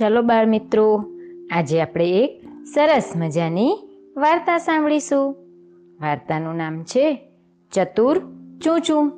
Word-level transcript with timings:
ચલો 0.00 0.22
બાળ 0.22 0.46
મિત્રો, 0.46 1.04
આજે 1.52 1.82
આપણે 1.82 2.10
એક 2.10 2.44
સરસ 2.64 3.12
મજાની 3.16 3.78
વાર્તા 4.16 4.58
સાંભળીશું. 4.58 5.32
વાર્તાનું 6.00 6.56
નામ 6.56 6.82
છે 6.82 7.28
ચતુર 7.72 8.18
ચૂચું. 8.64 9.12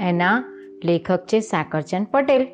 એના 0.00 0.44
લેખક 0.84 1.26
છે 1.26 1.40
સાકરચંદ 1.40 2.06
પટેલ. 2.06 2.46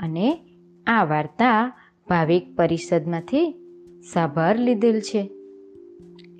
અને 0.00 0.38
આ 0.86 1.04
વાર્તા 1.04 1.72
ભાવિક 2.08 2.56
પરિષદમાંથી 2.56 3.54
સાભાર 4.12 4.58
લીધેલ 4.58 5.00
છે. 5.00 5.30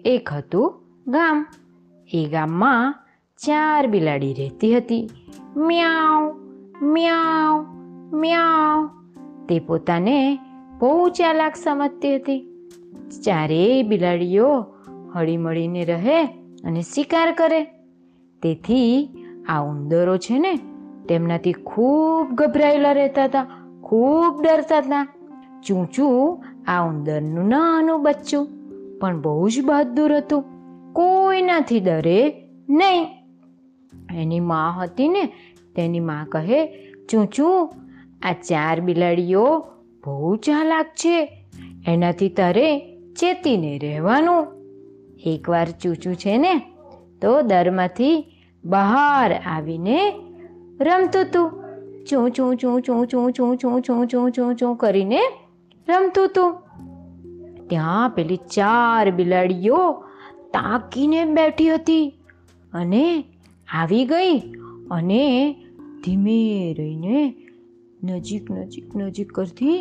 એક 0.05 0.29
હતું 0.33 0.83
ગામ. 1.07 1.47
એ 2.13 2.29
ગામમાં 2.33 2.95
ચાર 3.37 3.87
બિલાડી 3.87 4.35
રહેતી 4.35 4.77
હતી. 4.77 5.11
મ્યાઉ 5.57 6.35
મ્યાઉ 6.83 7.65
મ્યાઉ. 8.17 8.96
તે 9.49 9.59
પોતાને 9.59 10.39
બહુ 10.79 11.09
ચાલાક 11.09 11.57
સમજતી 11.57 12.17
હતી. 12.17 12.69
ચારેય 13.25 13.83
બિલાડીઓ 13.83 14.67
હળીમળીને 15.15 15.85
રહે 15.85 16.25
અને 16.65 16.83
શિકાર 16.83 17.35
કરે. 17.35 17.65
તેથી 18.43 19.09
આ 19.49 19.61
ઉંદરો 19.61 20.17
છે 20.17 20.39
ને, 20.39 20.59
તેમનાથી 21.09 21.53
ખૂબ 21.53 22.31
ગભરાયેલા 22.31 22.93
રહેતા 22.93 23.25
હતા, 23.25 23.47
ખૂબ 23.83 24.43
ડરતા 24.43 24.79
હતા. 24.79 25.09
ચૂંચું 25.67 26.45
આ 26.71 26.89
ઉંદરનું 26.89 27.49
નાનું 27.49 28.03
બચ્ચું, 28.03 28.49
પણ 28.99 29.21
બહુ 29.23 29.49
જ 29.49 29.65
બહાદુર 29.65 30.17
હતું. 30.17 30.45
કોઈનાથી 30.93 31.81
ડરે 31.81 32.49
નહીં. 32.69 33.07
એની 34.15 34.41
મા 34.41 34.71
હતી 34.83 35.09
ને, 35.09 35.33
તેની 35.77 36.01
મા 36.01 36.27
કહે, 36.29 36.67
ચૂંચું 37.11 37.73
આ 38.23 38.33
ચાર 38.49 38.77
બિલાડીઓ 38.81 39.47
બહુ 40.05 40.37
ચાલાક 40.37 40.89
છે 40.95 41.17
એનાથી 41.87 42.29
તારે 42.29 42.69
ચેતીને 43.17 43.73
રહેવાનું 43.79 44.43
એકવાર 45.27 45.69
ચૂચું 45.81 46.15
છે 46.15 46.35
ને 46.37 46.55
તો 47.21 47.33
દરમાંથી 47.43 48.17
બહાર 48.65 49.29
આવીને 49.33 49.99
રમતું 50.81 51.27
તું 51.33 51.49
ચૂં 52.07 52.31
ચૂં 52.31 52.57
ચૂં 52.57 52.83
ચૂં 52.83 53.07
ચૂં 53.07 53.33
ચૂં 53.33 53.57
ચૂં 53.59 53.83
ચૂં 53.83 54.09
ચૂં 54.09 54.33
ચૂં 54.33 54.57
ચૂં 54.57 54.77
કરીને 54.77 55.23
રમતું 55.89 56.29
તું 56.35 56.51
ત્યાં 57.69 58.15
પેલી 58.15 58.43
ચાર 58.49 59.07
બિલાડીઓ 59.11 59.81
તાકીને 60.53 61.21
બેઠી 61.35 61.71
હતી 61.71 62.07
અને 62.73 63.05
આવી 63.75 64.05
ગઈ 64.05 64.35
અને 64.91 65.25
ધીમે 66.05 66.41
રહીને 66.79 67.46
નજીક 68.03 68.51
નજીક 68.51 68.97
નજીક 68.97 69.33
કરતી 69.33 69.77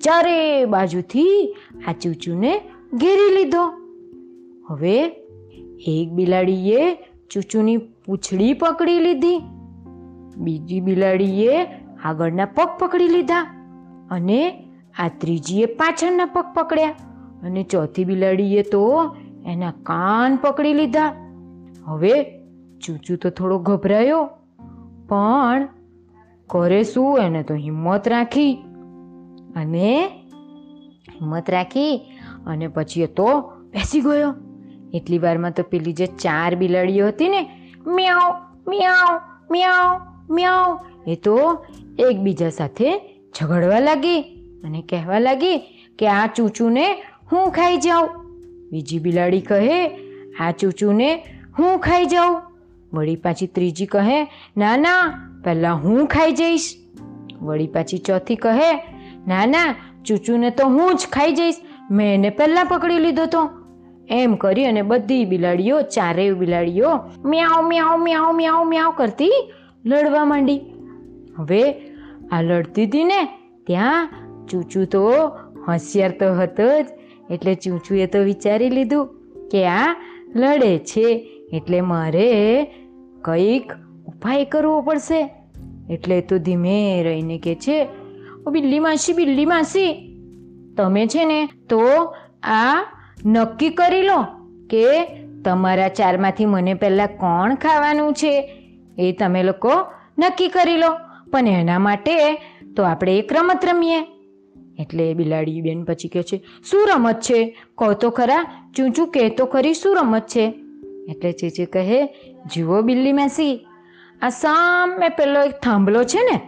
ચારે 0.00 0.64
બાજુથી 0.64 1.54
આ 1.88 1.92
ચૂચુને 1.92 2.52
ઘેરી 2.94 3.30
લીધો. 3.36 3.64
હવે 4.68 4.96
એક 5.86 6.08
બિલાડીએ 6.12 6.94
ચૂચુની 7.30 7.76
પૂંછડી 7.76 8.52
પકડી 8.52 9.00
લીધી. 9.00 9.38
બીજી 10.36 10.80
બિલાડીએ 10.80 11.62
આગળના 12.04 12.44
પગ 12.44 12.68
પકડી 12.78 13.08
લીધા 13.08 13.42
અને 14.10 14.40
આ 14.98 15.08
ત્રીજીએ 15.08 15.66
પાછળના 15.66 16.24
પગ 16.24 16.44
પકડ્યા 16.54 16.88
અને 17.42 17.62
ચોથી 17.62 18.04
બિલાડીએ 18.04 18.62
તો 18.62 18.84
એના 19.46 19.72
કાન 19.82 20.36
પકડી 20.36 20.74
લીધા. 20.74 21.10
હવે 21.84 22.14
ચૂચુ 22.86 23.16
તો 23.16 23.30
થોડો 23.30 23.58
ગભરાયો, 23.58 24.24
પણ 25.08 25.68
કરે 26.50 26.82
શું? 26.84 27.18
એને 27.18 27.42
તો 27.42 27.54
હિંમત 27.54 28.08
રાખી. 28.08 28.52
અને 29.56 30.06
હિંમત 31.08 31.50
રાખી 31.50 31.96
અને 32.46 32.68
પછી 32.68 33.02
એ 33.02 33.06
તો 33.06 33.40
બેસી 33.70 34.00
ગયો. 34.00 34.34
એટલી 34.94 35.18
વારમાં 35.18 35.50
તો 35.50 35.62
પેલી 35.62 35.92
જે 35.92 36.06
ચાર 36.06 36.54
બિલાડીઓ 36.54 37.08
હતી 37.08 37.28
ને, 37.28 37.40
મ્યાઉ 37.86 38.32
મ્યાઉ 38.68 39.18
મ્યાઉ 39.50 39.98
મ્યાઉ, 40.30 40.78
એ 41.06 41.16
તો 41.16 41.36
એકબીજા 41.98 42.50
સાથે 42.50 42.98
ઝઘડવા 43.38 43.78
લાગી 43.78 44.20
અને 44.64 44.82
કહેવા 44.88 45.18
લાગી 45.18 45.58
કે, 45.98 46.08
આ 46.08 46.26
ચૂચુને 46.26 46.86
હું 47.32 47.50
ખાઈ 47.50 47.76
જાઉં. 47.76 48.08
બીજી 48.72 48.98
બિલાડી 48.98 49.40
કહે, 49.40 49.88
આ 50.40 50.50
ચૂચુને 50.60 51.14
હું 51.58 51.78
ખાઈ 51.78 52.06
જાઉં. 52.06 52.49
વળી 52.92 53.16
પાછી 53.16 53.46
ત્રીજી 53.46 53.86
કહે, 53.86 54.18
ના 54.56 54.76
ના, 54.76 55.02
પહેલાં 55.44 55.76
હું 55.76 56.06
ખાઈ 56.06 56.32
જઈશ. 56.32 56.74
વળી 57.42 57.66
પાછી 57.66 57.98
ચોથી 57.98 58.36
કહે, 58.36 58.70
ના 59.28 59.46
ના, 59.46 59.74
ચૂચુને 60.04 60.50
તો 60.50 60.66
હું 60.66 60.96
જ 60.96 61.08
ખાઈ 61.12 61.32
જઈશ, 61.32 61.54
મેં 61.90 62.14
એને 62.14 62.30
પહેલાં 62.30 62.66
પકડી 62.66 62.98
લીધો 62.98 63.26
તો. 63.26 63.50
એમ 64.08 64.34
કરી 64.34 64.64
અને 64.64 64.82
બધી 64.82 65.24
બિલાડીઓ, 65.24 65.82
ચારેય 65.82 66.32
બિલાડીઓ 66.32 66.90
મ્યાઉ 67.24 67.62
મ્યાઉ 67.68 67.98
મ્યાઉ 67.98 68.32
મ્યાઉ 68.32 68.64
મ્યાઉ 68.64 68.92
કરતી 68.92 69.36
લડવા 69.84 70.24
માંડી. 70.24 70.60
હવે 71.38 71.62
આ 72.32 72.42
લડતી 72.42 72.86
હતી 72.86 73.04
ને 73.04 73.20
ત્યાં 73.66 74.08
ચૂચુ 74.46 74.84
તો 74.84 75.04
હોશિયાર 75.68 76.10
તો 76.10 76.34
હતો 76.34 76.82
જ, 76.82 76.86
એટલે 77.30 77.54
ચૂચુએ 77.54 78.06
તો 78.06 78.18
વિચારી 78.18 78.70
લીધું 78.70 79.06
કે 79.50 79.66
આ 79.66 79.96
લડે 80.34 80.78
છે 80.78 81.06
એટલે 81.52 81.80
મારે 81.80 82.28
કંઈક 83.22 83.72
ઉપાય 84.06 84.44
કરવો 84.44 84.80
પડશે. 84.82 85.20
એટલે 85.90 86.20
તો 86.20 86.38
ધીમે 86.38 87.02
રહીને 87.02 87.38
કે 87.38 87.54
છે, 87.54 87.88
ઓ 88.46 88.50
બિલ્લી 88.50 88.78
માસી 88.78 89.12
બિલ્લી 89.12 89.46
માસી, 89.46 89.90
તમે 90.76 91.06
છે 91.06 91.24
ને 91.24 91.48
તો 91.68 91.80
આ 92.42 92.84
નક્કી 93.26 93.68
કરી 93.70 94.02
લો 94.02 94.22
કે 94.70 94.86
તમારા 95.44 95.88
ચારમાંથી 95.88 96.46
મને 96.46 96.74
પહેલાં 96.74 97.08
કોણ 97.08 97.54
ખાવાનું 97.54 98.12
છે, 98.12 98.34
એ 98.98 99.12
તમે 99.12 99.42
લોકો 99.42 99.72
નક્કી 100.18 100.48
કરી 100.48 100.76
લો. 100.76 100.90
પણ 101.30 101.48
એના 101.48 101.78
માટે 101.78 102.34
તો 102.76 102.82
આપણે 102.82 103.18
એક 103.18 103.32
રમત 103.32 103.64
રમીએ. 103.64 104.00
એટલે 104.78 105.14
બિલાડી 105.14 105.60
બેન 105.60 105.84
પછી 105.84 106.08
કહે 106.08 106.22
છે, 106.22 106.42
શું 106.70 106.88
રમત 106.94 107.20
છે? 107.20 107.56
કહો 107.78 107.92
તો 107.92 108.10
ખરા. 108.10 108.70
ચૂંચું 108.76 109.08
કહે 109.08 109.28
તો 109.28 109.46
ખરી 109.46 109.74
શું 109.74 109.96
રમત 109.96 110.26
છે? 110.26 110.54
એટલે 111.10 111.32
ચીચી 111.32 111.66
કહે, 111.66 112.06
જુઓ 112.56 112.82
બિલ્લી 112.82 113.12
મેસી, 113.12 113.66
આ 114.22 114.28
સામે 114.28 115.08
પેલો 115.08 115.42
એક 115.42 115.52
થાંભલો 115.52 116.04
છે 116.04 116.18
ને? 116.18 116.40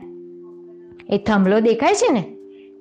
એ 1.14 1.18
થાંભલો 1.18 1.60
દેખાય 1.60 1.94
છે 1.94 2.12
ને? 2.12 2.24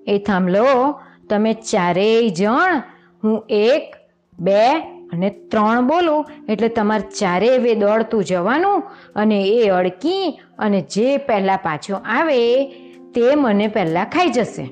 એ 0.08 0.18
થાંભલો 0.18 1.00
તમે 1.30 1.54
ચારેય 1.54 2.30
જણ, 2.30 2.82
હું 3.24 3.44
એક, 3.50 3.96
બે 4.40 4.70
અને 5.14 5.30
ત્રણ 5.30 5.88
બોલું, 5.88 6.26
એટલે 6.50 6.68
તમારે 6.68 7.02
ચારે 7.02 7.58
વે 7.58 7.76
દોડતું 7.76 8.24
જવાનું 8.24 8.84
અને 9.16 9.44
એ 9.44 9.70
અડકી 9.70 10.40
અને 10.60 10.82
જે 10.82 11.18
પહેલાં 11.18 11.58
પાછો 11.58 11.96
આવે, 11.96 12.66
તે 13.12 13.36
મને 13.36 13.68
પહેલાં 13.68 14.06
ખાઈ 14.06 14.30
જશે. 14.30 14.66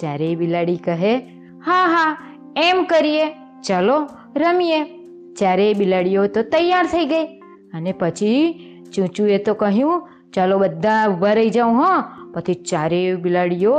ચારેય 0.00 0.34
બિલાડી 0.34 0.76
કહે, 0.76 1.18
હા 1.66 1.86
હા, 1.86 2.36
એમ 2.56 2.84
કરીએ, 2.84 3.26
ચલો, 3.62 4.08
રમીએ. 4.36 4.99
ચારેય 5.38 5.74
બિલાડીઓ 5.74 6.26
તો 6.26 6.42
તૈયાર 6.42 6.86
થઈ 6.86 7.06
ગઈ. 7.06 7.26
અને 7.74 7.92
પછી 7.92 8.66
ચૂંચુએ 8.96 9.38
તો 9.38 9.54
કહ્યું, 9.54 10.08
ચાલો 10.32 10.58
બધા 10.58 11.06
ઊભા 11.06 11.32
રહી 11.32 11.50
જાઉં, 11.50 11.76
હો. 11.76 12.02
પછી 12.32 12.54
ચારેય 12.54 13.16
બિલાડીઓ 13.16 13.74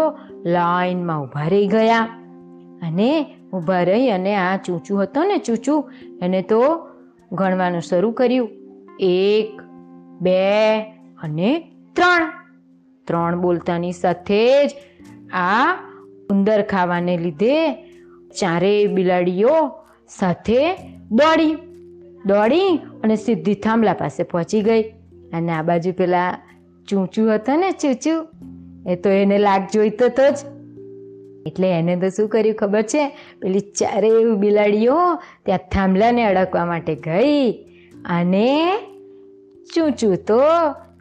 લાઈનમાં 0.45 1.21
ઊભા 1.21 1.47
રહી 1.47 1.67
ગયા. 1.67 1.99
અને 2.81 3.25
ઊભા 3.53 3.83
રહી 3.83 4.09
અને 4.09 4.35
આ 4.35 4.57
ચૂચું 4.57 5.03
હતો 5.03 5.23
ને 5.23 5.37
ચૂચું, 5.37 5.91
એને 6.21 6.41
તો 6.41 6.87
ગણવાનું 7.31 7.81
શરૂ 7.81 8.11
કર્યું. 8.11 8.49
એક, 8.99 9.61
બે 10.21 10.81
અને 11.23 11.71
ત્રણ. 11.93 12.41
ત્રણ 13.07 13.41
બોલતાની 13.41 13.91
સાથે 13.91 14.67
જ 14.67 14.71
આ 15.33 15.75
ઉંદર 16.29 16.61
ખાવાને 16.61 17.17
લીધે 17.17 17.73
ચારેય 18.39 18.87
બિલાડીઓ 18.87 19.80
સાથે 20.19 20.75
દોડી. 21.11 21.55
દોડી 22.25 22.79
અને 23.03 23.15
સીધી 23.15 23.53
થાંભલા 23.53 23.93
પાસે 23.93 24.23
પહોંચી 24.23 24.61
ગઈ. 24.61 24.83
અને 25.33 25.51
આ 25.51 25.61
બાજુ 25.61 25.91
પેલા 25.91 26.37
ચૂંચું 26.89 27.35
હતા 27.35 27.57
ને 27.57 27.71
ચૂચું? 27.71 28.27
એ 28.89 28.95
તો 28.95 29.09
એને 29.09 29.37
લાગ 29.37 29.61
જોઈતો 29.73 30.07
તો 30.07 30.29
જ. 30.29 30.37
એટલે 31.47 31.71
એને 31.71 31.95
તો 31.95 32.09
શું 32.09 32.29
કર્યું 32.29 32.55
ખબર 32.55 32.81
છે? 32.81 33.07
પેલી 33.41 33.59
ચારેય 33.59 34.35
બિલાડીઓ 34.35 34.95
ત્યાં 35.45 35.59
થાંભલાને 35.71 36.23
અડકવા 36.23 36.65
માટે 36.65 36.95
ગઈ. 36.95 37.51
અને 38.05 38.77
ચૂંચું 39.75 40.15
તો, 40.15 40.39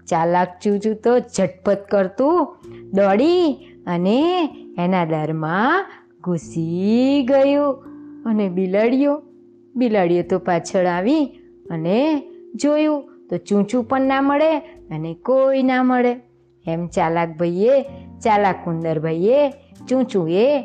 ચાલાક 0.09 0.59
ચૂંચું 0.63 0.95
તો 0.95 1.19
ઝટપટ 1.19 1.79
કરતું 1.91 2.57
દોડી 2.93 3.55
અને 3.87 4.49
એના 4.79 5.05
દરમાં 5.05 5.87
ઘૂસી 6.21 7.27
ગયું. 7.29 7.91
અને 8.27 8.49
બિલાડીઓ. 8.49 9.23
બિલાડીઓ 9.75 10.23
તો 10.23 10.39
પાછળ 10.39 10.87
આવી 10.87 11.25
અને 11.71 12.23
જોયું 12.55 13.27
તો 13.31 13.37
ચૂંચું 13.37 13.85
પણ 13.85 14.01
ના 14.01 14.21
મળે 14.21 14.59
અને 14.91 15.15
કોઈ 15.15 15.63
ના 15.63 15.83
મળે. 15.83 16.17
એમ 16.67 16.87
ચાલાક 16.87 17.37
ભાઈએ, 17.39 17.83
ચાલાક 18.25 18.65
ઉંદર 18.67 19.01
ભાઈએ 19.01 19.51
ચૂંચુએ 19.89 20.61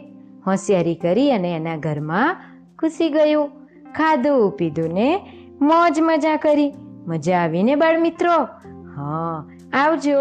હોશિયારી 0.48 0.96
કરી 0.96 1.32
અને 1.32 1.56
એના 1.56 1.78
ઘરમાં 1.78 2.36
ઘૂસી 2.80 3.10
ગયું. 3.10 3.50
ખાધું, 3.94 4.52
પીધું 4.52 4.94
ને 4.94 5.20
મોજ 5.62 6.00
મજા 6.02 6.36
કરી. 6.36 6.74
મજા 7.08 7.38
આવીને 7.38 7.76
બાળ 7.76 8.02
મિત્રો 8.02 8.44
હા, 8.96 9.48
આવજો. 9.74 10.20